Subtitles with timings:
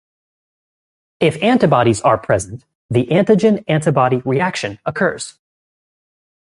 [1.19, 5.37] If antibodies are present, the antigen-antibody reaction occurs.